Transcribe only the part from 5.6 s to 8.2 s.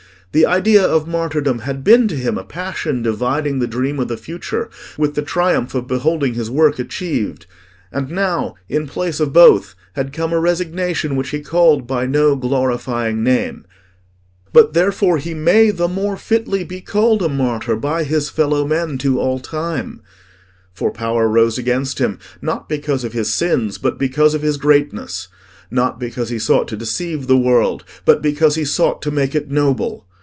of beholding his work achieved. And